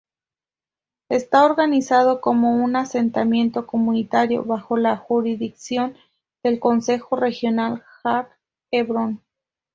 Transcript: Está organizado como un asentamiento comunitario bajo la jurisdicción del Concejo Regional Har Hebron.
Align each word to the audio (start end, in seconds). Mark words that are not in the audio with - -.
Está 1.09 1.45
organizado 1.45 2.21
como 2.21 2.55
un 2.55 2.75
asentamiento 2.75 3.67
comunitario 3.67 4.43
bajo 4.43 4.75
la 4.75 4.97
jurisdicción 4.97 5.95
del 6.43 6.59
Concejo 6.59 7.17
Regional 7.17 7.83
Har 8.03 8.31
Hebron. 8.71 9.21